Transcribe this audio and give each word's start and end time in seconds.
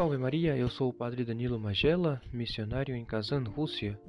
Salve 0.00 0.16
Maria, 0.16 0.56
eu 0.56 0.70
sou 0.70 0.88
o 0.88 0.94
Padre 0.94 1.26
Danilo 1.26 1.60
Magela, 1.60 2.22
missionário 2.32 2.96
em 2.96 3.04
Kazan, 3.04 3.42
Rússia, 3.42 4.00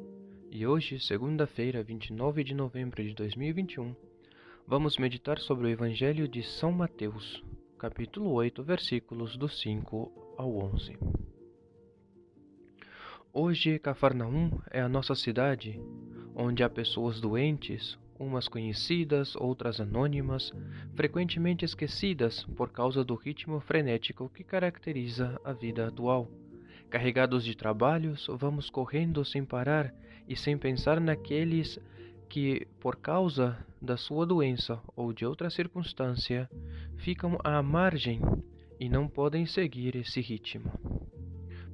e 0.50 0.66
hoje, 0.66 0.98
segunda-feira, 1.02 1.84
29 1.84 2.46
de 2.46 2.56
novembro 2.56 3.04
de 3.04 3.14
2021, 3.14 3.94
vamos 4.66 4.98
meditar 4.98 5.38
sobre 5.38 5.68
o 5.68 5.70
Evangelho 5.70 6.30
de 6.30 6.44
São 6.44 6.72
Mateus, 6.72 7.44
capítulo 7.78 8.32
8, 8.32 8.64
versículos 8.64 9.36
do 9.36 9.50
5 9.50 10.36
ao 10.38 10.60
11. 10.60 10.98
Hoje, 13.34 13.78
Cafarnaum 13.78 14.62
é 14.72 14.80
a 14.80 14.88
nossa 14.88 15.14
cidade, 15.14 15.78
onde 16.34 16.64
há 16.64 16.70
pessoas 16.70 17.20
doentes, 17.20 18.00
umas 18.22 18.48
conhecidas, 18.48 19.36
outras 19.36 19.82
anônimas, 19.82 20.52
frequentemente 20.96 21.66
esquecidas 21.66 22.44
por 22.56 22.70
causa 22.70 23.04
do 23.04 23.16
ritmo 23.16 23.60
frenético 23.60 24.30
que 24.30 24.44
caracteriza 24.44 25.40
a 25.44 25.52
vida 25.52 25.88
atual. 25.88 26.30
Carregados 26.90 27.44
de 27.44 27.56
trabalhos, 27.56 28.28
vamos 28.30 28.70
correndo 28.70 29.26
sem 29.26 29.44
parar 29.44 29.94
e 30.28 30.36
sem 30.36 30.58
pensar 30.58 31.00
naqueles 31.00 31.80
que, 32.30 32.68
por 32.80 32.98
causa 32.98 33.58
da 33.82 33.98
sua 33.98 34.26
doença 34.26 34.80
ou 34.96 35.12
de 35.12 35.26
outra 35.26 35.50
circunstância, 35.50 36.50
ficam 36.98 37.38
à 37.44 37.62
margem 37.64 38.22
e 38.80 38.88
não 38.88 39.08
podem 39.08 39.46
seguir 39.46 39.96
esse 39.96 40.22
ritmo. 40.22 40.72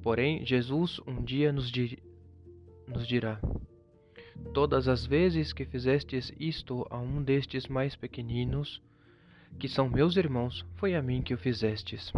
Porém, 0.02 0.44
Jesus 0.46 1.00
um 1.06 1.22
dia 1.22 1.52
nos, 1.52 1.70
dir 1.70 1.98
nos 2.86 3.06
dirá: 3.06 3.40
Todas 4.52 4.88
as 4.88 5.06
vezes 5.06 5.52
que 5.52 5.64
fizestes 5.64 6.32
isto 6.38 6.86
a 6.90 6.98
um 6.98 7.22
destes 7.22 7.66
mais 7.66 7.94
pequeninos, 7.94 8.82
que 9.58 9.68
são 9.68 9.88
meus 9.88 10.16
irmãos, 10.16 10.64
foi 10.76 10.94
a 10.94 11.02
mim 11.02 11.22
que 11.22 11.34
o 11.34 11.38
fizestes. 11.38 12.12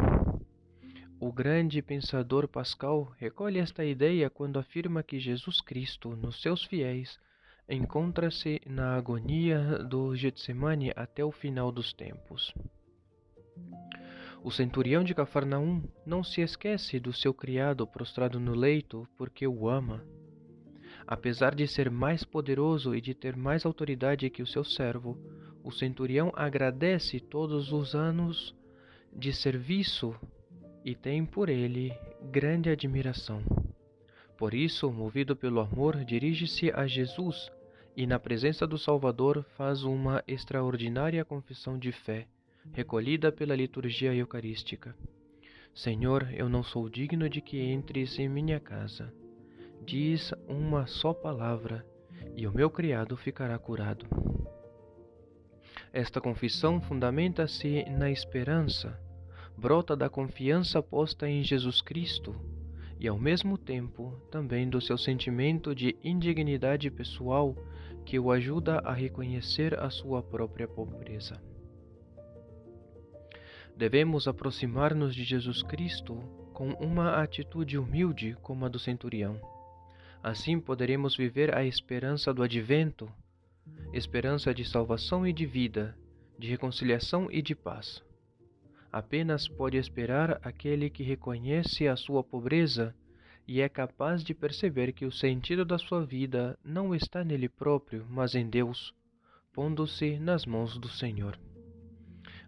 O 1.18 1.32
grande 1.32 1.82
pensador 1.82 2.48
Pascal 2.48 3.12
recolhe 3.18 3.58
esta 3.58 3.84
ideia 3.84 4.30
quando 4.30 4.58
afirma 4.58 5.02
que 5.02 5.20
Jesus 5.20 5.60
Cristo, 5.60 6.16
nos 6.16 6.40
seus 6.40 6.64
fiéis, 6.64 7.18
encontra-se 7.68 8.60
na 8.66 8.96
agonia 8.96 9.78
do 9.84 10.16
Getsemane 10.16 10.92
até 10.96 11.24
o 11.24 11.30
final 11.30 11.70
dos 11.70 11.92
tempos. 11.92 12.54
O 14.42 14.50
centurião 14.50 15.04
de 15.04 15.14
Cafarnaum 15.14 15.82
não 16.06 16.24
se 16.24 16.40
esquece 16.40 16.98
do 16.98 17.12
seu 17.12 17.34
criado 17.34 17.86
prostrado 17.86 18.40
no 18.40 18.54
leito 18.54 19.06
porque 19.18 19.46
o 19.46 19.68
ama 19.68 20.02
Apesar 21.06 21.54
de 21.54 21.66
ser 21.66 21.90
mais 21.90 22.24
poderoso 22.24 22.94
e 22.94 23.00
de 23.00 23.14
ter 23.14 23.36
mais 23.36 23.64
autoridade 23.64 24.30
que 24.30 24.42
o 24.42 24.46
seu 24.46 24.64
servo, 24.64 25.18
o 25.62 25.70
centurião 25.70 26.32
agradece 26.34 27.20
todos 27.20 27.72
os 27.72 27.94
anos 27.94 28.54
de 29.12 29.32
serviço 29.32 30.14
e 30.84 30.94
tem 30.94 31.24
por 31.24 31.48
ele 31.48 31.92
grande 32.30 32.70
admiração. 32.70 33.42
Por 34.36 34.54
isso, 34.54 34.90
movido 34.90 35.36
pelo 35.36 35.60
amor, 35.60 36.04
dirige-se 36.04 36.70
a 36.70 36.86
Jesus 36.86 37.50
e, 37.96 38.06
na 38.06 38.18
presença 38.18 38.66
do 38.66 38.78
Salvador, 38.78 39.44
faz 39.56 39.82
uma 39.82 40.22
extraordinária 40.26 41.24
confissão 41.24 41.78
de 41.78 41.92
fé, 41.92 42.26
recolhida 42.72 43.30
pela 43.30 43.54
liturgia 43.54 44.14
eucarística. 44.14 44.94
Senhor, 45.74 46.28
eu 46.32 46.48
não 46.48 46.62
sou 46.62 46.88
digno 46.88 47.28
de 47.28 47.40
que 47.40 47.60
entres 47.60 48.18
em 48.18 48.28
minha 48.28 48.58
casa 48.58 49.12
Diz 49.84 50.32
uma 50.46 50.86
só 50.86 51.12
palavra 51.12 51.84
e 52.36 52.46
o 52.46 52.52
meu 52.52 52.70
criado 52.70 53.16
ficará 53.16 53.58
curado. 53.58 54.06
Esta 55.92 56.20
confissão 56.20 56.80
fundamenta-se 56.80 57.84
na 57.90 58.10
esperança, 58.10 58.98
brota 59.56 59.96
da 59.96 60.08
confiança 60.08 60.82
posta 60.82 61.28
em 61.28 61.42
Jesus 61.42 61.80
Cristo 61.80 62.34
e, 62.98 63.08
ao 63.08 63.18
mesmo 63.18 63.58
tempo, 63.58 64.12
também 64.30 64.68
do 64.68 64.80
seu 64.80 64.96
sentimento 64.96 65.74
de 65.74 65.96
indignidade 66.04 66.90
pessoal 66.90 67.56
que 68.04 68.18
o 68.18 68.30
ajuda 68.30 68.78
a 68.80 68.92
reconhecer 68.92 69.78
a 69.78 69.90
sua 69.90 70.22
própria 70.22 70.68
pobreza. 70.68 71.40
Devemos 73.76 74.28
aproximar-nos 74.28 75.14
de 75.14 75.24
Jesus 75.24 75.62
Cristo 75.62 76.16
com 76.52 76.72
uma 76.74 77.22
atitude 77.22 77.78
humilde 77.78 78.36
como 78.42 78.66
a 78.66 78.68
do 78.68 78.78
centurião. 78.78 79.40
Assim 80.22 80.60
poderemos 80.60 81.16
viver 81.16 81.54
a 81.54 81.64
esperança 81.64 82.32
do 82.34 82.42
advento, 82.42 83.10
esperança 83.92 84.52
de 84.52 84.64
salvação 84.66 85.26
e 85.26 85.32
de 85.32 85.46
vida, 85.46 85.96
de 86.38 86.46
reconciliação 86.46 87.28
e 87.30 87.40
de 87.40 87.54
paz. 87.54 88.02
Apenas 88.92 89.48
pode 89.48 89.78
esperar 89.78 90.38
aquele 90.42 90.90
que 90.90 91.02
reconhece 91.02 91.88
a 91.88 91.96
sua 91.96 92.22
pobreza 92.22 92.94
e 93.48 93.62
é 93.62 93.68
capaz 93.68 94.22
de 94.22 94.34
perceber 94.34 94.92
que 94.92 95.06
o 95.06 95.12
sentido 95.12 95.64
da 95.64 95.78
sua 95.78 96.04
vida 96.04 96.58
não 96.62 96.94
está 96.94 97.24
nele 97.24 97.48
próprio, 97.48 98.06
mas 98.10 98.34
em 98.34 98.48
Deus, 98.48 98.94
pondo-se 99.52 100.18
nas 100.18 100.44
mãos 100.44 100.76
do 100.76 100.88
Senhor. 100.88 101.38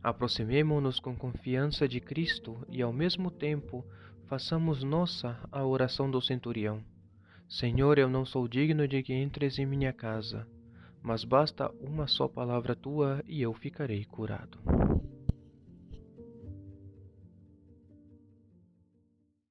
Aproximemo-nos 0.03 1.01
com 1.01 1.17
confiança 1.17 1.89
de 1.89 2.01
Cristo 2.01 2.67
e, 2.69 2.83
ao 2.83 2.93
mesmo 2.93 3.31
tempo, 3.31 3.85
façamos 4.27 4.83
nossa 4.83 5.39
a 5.51 5.65
oração 5.65 6.11
do 6.11 6.21
centurião. 6.21 6.85
Senhor, 7.53 7.99
eu 7.99 8.09
não 8.09 8.25
sou 8.25 8.49
digno 8.49 8.89
de 8.89 9.03
que 9.03 9.13
entres 9.13 9.59
em 9.59 9.67
minha 9.67 9.93
casa, 9.93 10.49
mas 11.03 11.23
basta 11.23 11.71
uma 11.83 12.07
só 12.07 12.27
palavra 12.27 12.75
tua 12.75 13.23
e 13.27 13.43
eu 13.43 13.53
ficarei 13.53 14.07
curado. 14.07 14.59